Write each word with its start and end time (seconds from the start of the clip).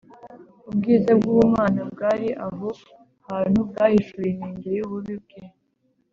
ubwiza 0.69 1.11
bw’ubumana 1.19 1.81
bwari 1.91 2.27
aho 2.47 2.67
hantu 3.27 3.59
bwahishuye 3.69 4.27
inenge 4.33 4.69
y’ububi 4.77 5.15
bwe 5.23 5.39